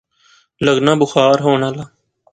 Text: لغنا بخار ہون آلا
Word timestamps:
لغنا 0.65 0.93
بخار 1.01 1.35
ہون 1.45 1.61
آلا 1.69 1.85